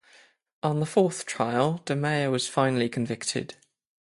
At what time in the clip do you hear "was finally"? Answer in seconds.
2.31-2.89